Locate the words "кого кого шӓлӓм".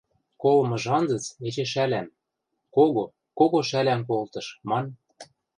2.75-4.01